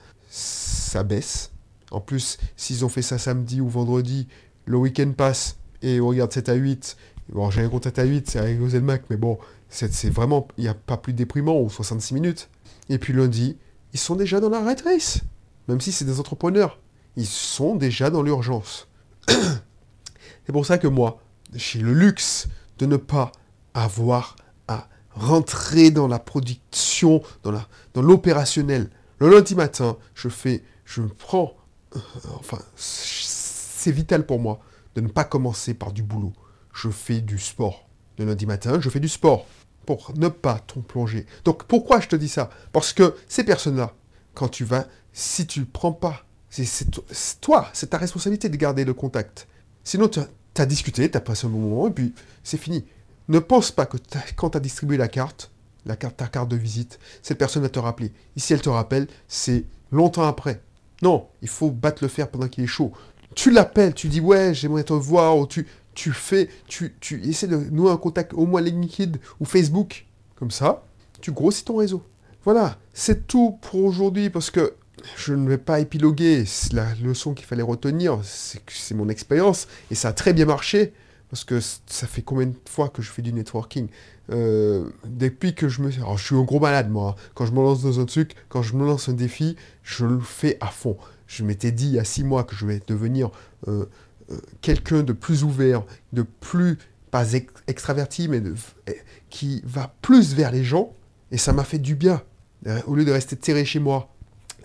ça 0.95 1.03
baisse. 1.03 1.51
En 1.91 1.99
plus, 1.99 2.37
s'ils 2.55 2.85
ont 2.85 2.89
fait 2.89 3.01
ça 3.01 3.17
samedi 3.17 3.59
ou 3.59 3.67
vendredi, 3.67 4.27
le 4.65 4.77
week-end 4.77 5.11
passe 5.11 5.57
et 5.81 5.99
on 5.99 6.07
regarde 6.07 6.31
7 6.31 6.47
à 6.47 6.53
8. 6.53 6.95
Bon, 7.33 7.51
j'ai 7.51 7.63
un 7.63 7.69
compte 7.69 7.83
7 7.83 7.99
à 7.99 8.03
8, 8.05 8.29
c'est 8.29 8.39
avec 8.39 8.59
Mac, 8.81 9.03
mais 9.09 9.17
bon, 9.17 9.37
c'est 9.67 10.09
vraiment, 10.09 10.47
il 10.57 10.63
n'y 10.63 10.69
a 10.69 10.73
pas 10.73 10.95
plus 10.95 11.11
déprimant 11.11 11.59
ou 11.59 11.69
66 11.69 12.13
minutes. 12.13 12.49
Et 12.87 12.97
puis 12.97 13.11
lundi, 13.11 13.57
ils 13.91 13.99
sont 13.99 14.15
déjà 14.15 14.39
dans 14.39 14.49
la 14.49 14.65
red 14.65 14.81
race. 14.81 15.19
Même 15.67 15.81
si 15.81 15.91
c'est 15.91 16.05
des 16.05 16.21
entrepreneurs, 16.21 16.79
ils 17.17 17.25
sont 17.25 17.75
déjà 17.75 18.09
dans 18.09 18.21
l'urgence. 18.21 18.87
c'est 19.27 20.53
pour 20.53 20.65
ça 20.65 20.77
que 20.77 20.87
moi, 20.87 21.19
j'ai 21.53 21.79
le 21.79 21.93
luxe 21.93 22.47
de 22.79 22.85
ne 22.85 22.95
pas 22.95 23.33
avoir 23.73 24.37
rentrer 25.15 25.91
dans 25.91 26.07
la 26.07 26.19
production, 26.19 27.21
dans 27.43 28.01
l'opérationnel. 28.01 28.89
Dans 29.19 29.27
le 29.27 29.35
lundi 29.35 29.55
matin, 29.55 29.97
je 30.13 30.29
fais, 30.29 30.63
je 30.85 31.01
prends, 31.01 31.55
euh, 31.95 31.99
enfin, 32.39 32.59
c'est 32.75 33.91
vital 33.91 34.25
pour 34.25 34.39
moi 34.39 34.59
de 34.95 35.01
ne 35.01 35.07
pas 35.07 35.23
commencer 35.23 35.73
par 35.73 35.91
du 35.91 36.03
boulot. 36.03 36.33
Je 36.73 36.89
fais 36.89 37.21
du 37.21 37.39
sport. 37.39 37.87
Le 38.17 38.25
lundi 38.25 38.45
matin, 38.45 38.79
je 38.79 38.89
fais 38.89 38.99
du 38.99 39.09
sport 39.09 39.45
pour 39.85 40.13
ne 40.15 40.29
pas 40.29 40.59
trop 40.59 40.81
plonger. 40.81 41.25
Donc 41.43 41.65
pourquoi 41.65 41.99
je 41.99 42.07
te 42.07 42.15
dis 42.15 42.29
ça? 42.29 42.49
Parce 42.71 42.93
que 42.93 43.15
ces 43.27 43.43
personnes-là, 43.43 43.93
quand 44.33 44.47
tu 44.47 44.63
vas, 44.63 44.87
si 45.13 45.47
tu 45.47 45.59
ne 45.59 45.65
prends 45.65 45.91
pas, 45.91 46.25
c'est 46.49 47.41
toi, 47.41 47.69
c'est 47.73 47.89
ta 47.89 47.97
responsabilité 47.97 48.49
de 48.49 48.55
garder 48.55 48.85
le 48.85 48.93
contact. 48.93 49.47
Sinon, 49.83 50.07
tu 50.07 50.19
as, 50.19 50.65
discuté, 50.65 51.09
tu 51.11 51.17
as 51.17 51.21
passé 51.21 51.47
un 51.47 51.49
bon 51.49 51.59
moment, 51.59 51.87
et 51.87 51.91
puis 51.91 52.13
c'est 52.43 52.57
fini. 52.57 52.85
Ne 53.27 53.39
pense 53.39 53.71
pas 53.71 53.85
que 53.85 53.97
quand 54.35 54.51
tu 54.51 54.57
as 54.57 54.61
distribué 54.61 54.97
la 54.97 55.07
carte, 55.07 55.51
la 55.85 55.95
carte, 55.95 56.17
ta 56.17 56.27
carte 56.27 56.49
de 56.49 56.55
visite, 56.55 56.99
cette 57.21 57.37
personne 57.37 57.63
va 57.63 57.69
te 57.69 57.79
rappeler. 57.79 58.13
Ici, 58.35 58.53
elle 58.53 58.61
te 58.61 58.69
rappelle, 58.69 59.07
c'est 59.27 59.65
longtemps 59.91 60.27
après. 60.27 60.61
Non, 61.05 61.27
il 61.43 61.47
faut 61.47 61.69
battre 61.69 62.03
le 62.03 62.07
fer 62.07 62.27
pendant 62.31 62.47
qu'il 62.47 62.63
est 62.63 62.67
chaud. 62.67 62.91
Tu 63.35 63.51
l'appelles, 63.51 63.93
tu 63.93 64.07
dis 64.07 64.19
ouais, 64.21 64.55
j'aimerais 64.55 64.83
te 64.83 64.93
voir, 64.93 65.37
ou 65.37 65.45
tu, 65.45 65.67
tu 65.93 66.11
fais, 66.11 66.49
tu, 66.67 66.95
tu 66.99 67.23
essaies 67.29 67.45
de 67.45 67.57
nouer 67.57 67.91
un 67.91 67.97
contact 67.97 68.33
au 68.33 68.47
moins 68.47 68.59
LinkedIn 68.59 69.19
ou 69.39 69.45
Facebook. 69.45 70.07
Comme 70.35 70.49
ça, 70.49 70.83
tu 71.21 71.31
grossis 71.31 71.63
ton 71.63 71.75
réseau. 71.75 72.01
Voilà, 72.43 72.79
c'est 72.91 73.27
tout 73.27 73.59
pour 73.61 73.83
aujourd'hui 73.83 74.31
parce 74.31 74.49
que 74.49 74.73
je 75.15 75.35
ne 75.35 75.47
vais 75.47 75.59
pas 75.59 75.79
épiloguer. 75.79 76.43
La 76.71 76.87
leçon 77.03 77.35
qu'il 77.35 77.45
fallait 77.45 77.61
retenir, 77.61 78.19
c'est 78.23 78.95
mon 78.95 79.07
expérience 79.07 79.67
et 79.91 79.95
ça 79.95 80.07
a 80.07 80.13
très 80.13 80.33
bien 80.33 80.45
marché. 80.45 80.91
Parce 81.29 81.43
que 81.43 81.59
ça 81.59 82.07
fait 82.07 82.21
combien 82.21 82.47
de 82.47 82.55
fois 82.69 82.89
que 82.89 83.01
je 83.01 83.11
fais 83.11 83.21
du 83.21 83.33
networking 83.33 83.87
euh, 84.31 84.89
Depuis 85.05 85.55
que 85.55 85.67
je 85.67 85.81
me... 85.81 85.91
Alors, 85.93 86.17
je 86.17 86.25
suis 86.25 86.35
un 86.35 86.43
gros 86.43 86.59
malade, 86.59 86.89
moi. 86.89 87.15
Hein. 87.17 87.21
Quand 87.33 87.45
je 87.45 87.51
me 87.51 87.57
lance 87.57 87.81
dans 87.81 87.99
un 87.99 88.05
truc, 88.05 88.35
quand 88.49 88.61
je 88.61 88.75
me 88.75 88.85
lance 88.85 89.09
un 89.09 89.13
défi, 89.13 89.55
je 89.83 90.05
le 90.05 90.19
fais 90.19 90.57
à 90.61 90.67
fond. 90.67 90.97
Je 91.27 91.43
m'étais 91.43 91.71
dit 91.71 91.87
il 91.87 91.93
y 91.93 91.99
a 91.99 92.03
six 92.03 92.23
mois 92.23 92.43
que 92.43 92.55
je 92.55 92.65
vais 92.65 92.81
devenir 92.87 93.31
euh, 93.67 93.85
euh, 94.31 94.37
quelqu'un 94.61 95.03
de 95.03 95.13
plus 95.13 95.43
ouvert, 95.43 95.83
de 96.13 96.21
plus, 96.21 96.77
pas 97.09 97.33
extraverti, 97.67 98.27
mais 98.27 98.41
qui 99.29 99.61
va 99.65 99.93
plus 100.01 100.35
vers 100.35 100.51
les 100.51 100.63
gens. 100.63 100.93
Et 101.31 101.37
ça 101.37 101.53
m'a 101.53 101.63
fait 101.63 101.79
du 101.79 101.95
bien, 101.95 102.21
au 102.85 102.95
lieu 102.95 103.03
de 103.03 103.11
rester 103.11 103.35
terré 103.35 103.65
chez 103.65 103.79
moi. 103.79 104.13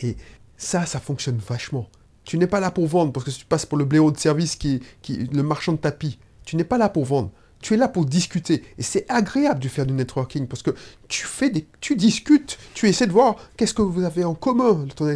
Et 0.00 0.16
ça, 0.56 0.84
ça 0.84 1.00
fonctionne 1.00 1.38
vachement. 1.38 1.88
Tu 2.24 2.38
n'es 2.38 2.46
pas 2.46 2.60
là 2.60 2.70
pour 2.70 2.86
vendre, 2.86 3.12
parce 3.12 3.24
que 3.24 3.30
tu 3.30 3.46
passes 3.46 3.66
pour 3.66 3.78
le 3.78 3.84
blaireau 3.84 4.12
de 4.12 4.18
service 4.18 4.56
qui, 4.56 4.80
qui 5.02 5.16
le 5.16 5.42
marchand 5.42 5.72
de 5.72 5.78
tapis. 5.78 6.18
Tu 6.44 6.56
n'es 6.56 6.64
pas 6.64 6.78
là 6.78 6.88
pour 6.88 7.04
vendre. 7.04 7.30
Tu 7.60 7.74
es 7.74 7.76
là 7.76 7.88
pour 7.88 8.06
discuter. 8.06 8.64
Et 8.78 8.82
c'est 8.82 9.04
agréable 9.10 9.60
de 9.60 9.68
faire 9.68 9.86
du 9.86 9.92
networking 9.92 10.46
parce 10.46 10.62
que 10.62 10.70
tu 11.08 11.26
fais 11.26 11.50
des, 11.50 11.66
tu 11.80 11.94
discutes, 11.94 12.58
tu 12.74 12.88
essaies 12.88 13.06
de 13.06 13.12
voir 13.12 13.36
qu'est-ce 13.56 13.74
que 13.74 13.82
vous 13.82 14.02
avez 14.02 14.24
en 14.24 14.34
commun, 14.34 14.86
ton 14.96 15.06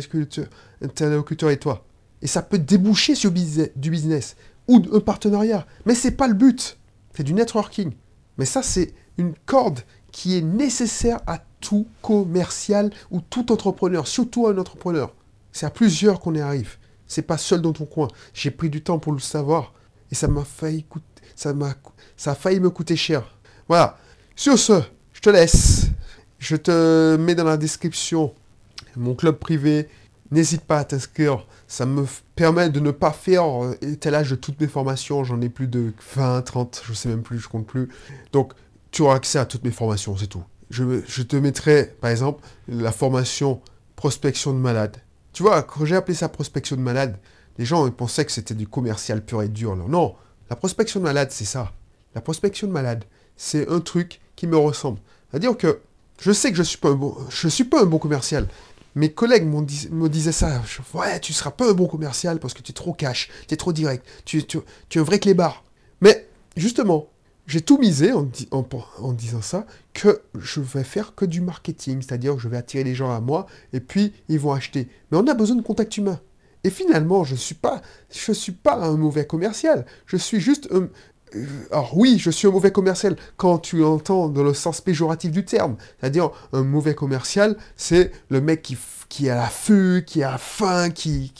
interlocuteur 0.83 1.51
et 1.51 1.59
toi. 1.59 1.85
Et 2.21 2.27
ça 2.27 2.43
peut 2.43 2.59
déboucher 2.59 3.15
sur 3.15 3.31
du 3.31 3.91
business 3.91 4.37
ou 4.69 4.83
un 4.93 5.01
partenariat. 5.01 5.67
Mais 5.87 5.95
c'est 5.95 6.13
pas 6.13 6.29
le 6.29 6.35
but. 6.35 6.79
C'est 7.17 7.23
du 7.23 7.35
networking. 7.35 7.93
Mais 8.39 8.45
ça, 8.45 8.63
c'est 8.63 8.95
une 9.17 9.35
corde 9.47 9.81
qui 10.11 10.37
est 10.37 10.43
nécessaire 10.43 11.21
à 11.27 11.43
tout 11.61 11.87
commercial 12.03 12.91
ou 13.11 13.21
tout 13.21 13.53
entrepreneur, 13.53 14.07
surtout 14.07 14.47
à 14.47 14.53
un 14.53 14.59
entrepreneur. 14.59 15.15
C'est 15.53 15.67
à 15.67 15.71
plusieurs 15.71 16.21
qu'on 16.21 16.35
y 16.35 16.41
arrive. 16.41 16.77
C'est 17.07 17.23
pas 17.23 17.39
seul 17.39 17.63
dans 17.63 17.73
ton 17.73 17.85
coin. 17.85 18.09
J'ai 18.33 18.51
pris 18.51 18.71
du 18.71 18.83
temps 18.83 18.99
pour 18.99 19.13
le 19.13 19.21
savoir 19.21 19.73
et 20.11 20.15
ça 20.15 20.29
m'a 20.29 20.45
failli 20.45 20.85
coûter 20.85 21.07
ça, 21.35 21.53
m'a, 21.53 21.75
ça 22.17 22.33
a 22.33 22.35
failli 22.35 22.61
me 22.61 22.71
coûter 22.71 22.97
cher. 22.97 23.25
Voilà. 23.69 23.99
Sur 24.37 24.59
ce, 24.59 24.83
je 25.13 25.21
te 25.21 25.31
laisse. 25.31 25.87
Je 26.39 26.57
te 26.57 27.17
mets 27.17 27.35
dans 27.35 27.45
la 27.45 27.57
description 27.57 28.35
mon 28.97 29.15
club 29.15 29.37
privé. 29.37 29.89
N'hésite 30.31 30.63
pas 30.63 30.79
à 30.79 30.85
t'inscrire. 30.85 31.47
Ça 31.69 31.87
me 31.87 32.07
permet 32.35 32.71
de 32.71 32.81
ne 32.81 32.91
pas 32.91 33.13
faire 33.13 33.65
euh, 33.65 33.75
tel 34.01 34.15
âge 34.15 34.31
de 34.31 34.37
toutes 34.37 34.61
mes 34.61 34.67
formations. 34.67 35.25
J'en 35.25 35.41
ai 35.41 35.49
plus 35.49 35.69
de 35.69 35.93
20, 36.17 36.43
30, 36.43 36.83
je 36.85 36.93
sais 36.93 37.09
même 37.09 37.23
plus, 37.23 37.39
je 37.39 37.49
compte 37.49 37.67
plus. 37.67 37.89
Donc, 38.33 38.53
tu 38.91 39.03
auras 39.03 39.17
accès 39.17 39.39
à 39.39 39.45
toutes 39.45 39.65
mes 39.65 39.71
formations, 39.71 40.17
c'est 40.17 40.27
tout. 40.27 40.45
Je, 40.71 41.23
te 41.23 41.37
mettrai, 41.37 41.95
par 42.01 42.11
exemple, 42.11 42.43
la 42.69 42.91
formation 42.91 43.61
prospection 43.97 44.53
de 44.53 44.59
malade. 44.59 44.97
Tu 45.33 45.43
vois, 45.43 45.63
quand 45.63 45.85
j'ai 45.85 45.95
appelé 45.95 46.15
ça 46.15 46.29
prospection 46.29 46.77
de 46.77 46.81
malade, 46.81 47.19
les 47.59 47.65
gens 47.65 47.89
pensaient 47.91 48.25
que 48.25 48.33
c'était 48.33 48.55
du 48.55 48.67
commercial 48.67 49.25
pur 49.25 49.43
et 49.43 49.49
dur. 49.49 49.77
Non, 49.77 50.15
la 50.51 50.57
prospection 50.57 51.01
de 51.01 51.05
malade, 51.05 51.29
c'est 51.31 51.45
ça. 51.45 51.73
La 52.15 52.21
prospection 52.21 52.67
de 52.67 52.73
malade, 52.73 53.05
c'est 53.37 53.69
un 53.69 53.81
truc 53.81 54.21
qui 54.37 54.47
me 54.47 54.57
ressemble. 54.57 55.01
C'est-à-dire 55.31 55.57
que 55.57 55.81
je 56.21 56.33
sais 56.33 56.51
que 56.51 56.57
je 56.57 56.63
ne 56.63 56.67
suis, 56.67 56.79
pas 56.79 56.91
un 56.91 56.95
bon, 56.95 57.17
je 57.29 57.49
suis 57.49 57.65
pas 57.65 57.83
un 57.83 57.87
bon 57.87 57.99
commercial. 57.99 58.47
Mes 58.95 59.13
collègues 59.13 59.47
me 59.47 60.09
disaient 60.09 60.33
ça. 60.33 60.63
ouais, 60.95 61.19
tu 61.19 61.33
seras 61.33 61.51
pas 61.51 61.69
un 61.69 61.73
bon 61.73 61.89
commercial 61.89 62.39
parce 62.39 62.55
que 62.55 62.63
tu 62.63 62.71
es 62.71 62.75
trop 62.75 62.93
cash, 62.93 63.29
tu 63.49 63.55
es 63.55 63.57
trop 63.57 63.73
direct, 63.73 64.07
tu 64.25 64.39
es 64.39 64.99
un 64.99 65.03
vrai 65.03 65.19
clébard. 65.19 65.65
Mais 66.01 66.29
justement, 66.57 67.09
j'ai 67.47 67.61
tout 67.61 67.79
misé 67.79 68.13
en, 68.13 68.29
en, 68.53 69.13
disant 69.13 69.43
ça, 69.43 69.67
que 69.93 70.23
je 70.39 70.61
vais 70.61 70.85
faire 70.85 71.15
que 71.15 71.25
du 71.25 71.41
marketing, 71.41 72.01
c'est-à-dire 72.01 72.37
que 72.37 72.41
je 72.41 72.49
vais 72.49 72.57
attirer 72.57 72.85
les 72.85 72.95
gens 72.95 73.11
à 73.11 73.21
moi, 73.21 73.47
et 73.73 73.81
puis 73.81 74.13
ils 74.29 74.39
vont 74.39 74.53
acheter. 74.53 74.89
Mais 75.11 75.19
on 75.19 75.27
a 75.27 75.35
besoin 75.35 75.57
de 75.57 75.63
contact 75.63 75.97
humain. 75.97 76.21
Et 76.65 76.71
finalement, 76.71 77.25
je 77.25 77.35
ne 77.35 77.39
suis, 77.39 77.57
suis 78.11 78.53
pas 78.53 78.77
un 78.77 78.97
mauvais 78.97 79.27
commercial. 79.27 79.85
Je 80.07 80.17
suis 80.17 80.41
juste 80.41 80.69
un, 80.73 80.89
euh, 81.37 81.47
alors 81.71 81.97
oui, 81.97 82.19
je 82.19 82.31
suis 82.31 82.49
un 82.49 82.51
mauvais 82.51 82.73
commercial 82.73 83.17
quand 83.37 83.59
tu 83.59 83.85
entends 83.85 84.29
dans 84.29 84.43
le 84.43 84.55
sens 84.55 84.81
péjoratif 84.81 85.31
du 85.31 85.45
terme. 85.45 85.77
C'est-à-dire, 86.01 86.31
un 86.53 86.63
mauvais 86.63 86.95
commercial, 86.95 87.57
c'est 87.77 88.13
le 88.29 88.41
mec 88.41 88.63
qui, 88.63 88.77
qui 89.09 89.29
a 89.29 89.37
la 89.37 89.49
feu, 89.49 90.03
qui 90.07 90.23
a 90.23 90.39
faim, 90.39 90.91
qui, 90.91 91.33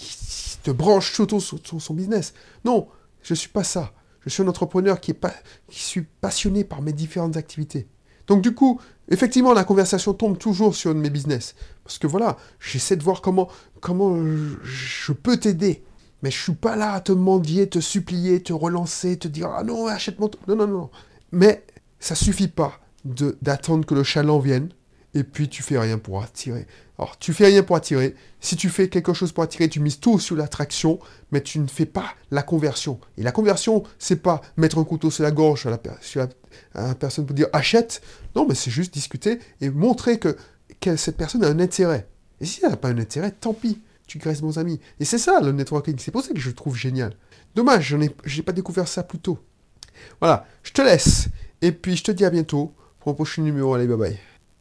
te 0.63 0.71
branche 0.71 1.13
surtout 1.13 1.41
sur, 1.41 1.59
son 1.79 1.95
business. 1.95 2.33
Non, 2.65 2.89
je 3.23 3.35
ne 3.35 3.37
suis 3.37 3.51
pas 3.51 3.65
ça. 3.65 3.93
Je 4.23 4.31
suis 4.31 4.43
un 4.43 4.49
entrepreneur 4.49 4.99
qui, 4.99 5.11
est 5.11 5.15
pas, 5.15 5.35
qui 5.69 5.83
suis 5.83 6.03
passionné 6.03 6.65
par 6.65 6.81
mes 6.81 6.95
différentes 6.95 7.37
activités. 7.37 7.87
Donc 8.27 8.43
du 8.43 8.55
coup, 8.55 8.81
effectivement, 9.09 9.53
la 9.53 9.65
conversation 9.65 10.15
tombe 10.15 10.39
toujours 10.39 10.75
sur 10.75 10.95
mes 10.95 11.11
business. 11.11 11.55
Parce 11.85 11.99
que 11.99 12.07
voilà, 12.07 12.37
j'essaie 12.61 12.97
de 12.97 13.03
voir 13.03 13.21
comment, 13.21 13.49
comment 13.81 14.17
je 14.63 15.13
peux 15.13 15.37
t'aider. 15.37 15.85
Mais 16.23 16.31
je 16.31 16.39
suis 16.39 16.55
pas 16.55 16.75
là 16.77 16.95
à 16.95 17.01
te 17.01 17.13
mendier, 17.13 17.69
te 17.69 17.81
supplier, 17.81 18.43
te 18.43 18.53
relancer, 18.53 19.19
te 19.19 19.29
dire 19.29 19.51
ah 19.55 19.63
non 19.63 19.87
achète 19.87 20.19
mon 20.19 20.31
non 20.49 20.57
non 20.57 20.67
non. 20.67 20.91
Mais 21.33 21.65
ça 22.01 22.15
suffit 22.15 22.49
pas 22.49 22.81
d'attendre 23.05 23.85
que 23.85 23.95
le 23.95 24.03
chaland 24.03 24.39
vienne 24.39 24.71
et 25.15 25.25
puis 25.25 25.49
tu 25.49 25.63
fais 25.63 25.79
rien 25.79 25.99
pour 25.99 26.23
attirer. 26.23 26.67
Alors 26.99 27.19
tu 27.19 27.33
fais 27.33 27.47
rien 27.47 27.63
pour 27.63 27.77
attirer. 27.77 28.15
Si 28.41 28.57
tu 28.57 28.69
fais 28.69 28.89
quelque 28.89 29.13
chose 29.13 29.33
pour 29.33 29.45
attirer, 29.45 29.69
tu 29.69 29.81
mises 29.81 30.01
tout 30.01 30.19
sur 30.19 30.37
l'attraction, 30.37 30.99
mais 31.31 31.41
tu 31.41 31.59
ne 31.59 31.67
fais 31.67 31.87
pas 31.87 32.15
la 32.31 32.43
conversion. 32.43 33.01
Et 33.17 33.23
la 33.23 33.33
conversion, 33.33 33.85
c'est 33.99 34.23
pas 34.23 34.43
mettre 34.57 34.79
un 34.79 34.85
couteau 34.85 35.11
sur 35.11 35.23
la 35.23 35.31
gorge 35.31 35.67
à 35.67 35.71
la, 35.71 36.95
personne 36.95 37.27
pour 37.27 37.35
dire 37.35 37.49
achète. 37.53 38.03
Non, 38.37 38.47
mais 38.47 38.55
c'est 38.55 38.71
juste 38.71 38.93
discuter 38.93 39.39
et 39.61 39.71
montrer 39.71 40.19
que, 40.19 40.37
cette 40.97 41.17
personne 41.17 41.43
a 41.45 41.49
un 41.49 41.61
intérêt. 41.61 42.07
Et 42.41 42.45
si 42.45 42.61
elle 42.63 42.71
n'a 42.71 42.77
pas 42.77 42.89
un 42.89 42.99
intérêt, 42.99 43.31
tant 43.31 43.55
pis 43.55 43.81
tu 44.07 44.19
graisses 44.19 44.43
mon 44.43 44.59
ami. 44.59 44.81
Et 45.01 45.07
c'est 45.07 45.19
ça 45.19 45.41
le 45.41 45.53
networking, 45.53 45.97
c'est 45.99 46.11
pour 46.11 46.23
ça 46.23 46.35
que 46.35 46.39
je 46.39 46.51
le 46.51 46.55
trouve 46.55 46.77
génial. 46.77 47.17
Dommage, 47.55 47.89
je 47.89 47.97
n'ai 47.97 48.43
pas 48.43 48.53
découvert 48.53 48.87
ça 48.87 49.03
plus 49.03 49.19
tôt. 49.19 49.39
Voilà, 50.21 50.47
je 50.63 50.73
te 50.73 50.83
laisse. 50.83 51.29
Et 51.63 51.73
puis 51.73 51.97
je 51.97 52.05
te 52.05 52.13
dis 52.13 52.25
à 52.27 52.31
bientôt 52.31 52.75
pour 53.01 53.13
un 53.13 53.15
prochain 53.15 53.43
numéro. 53.43 53.73
Allez, 53.73 53.87
bye 53.87 53.97
bye. 53.97 54.34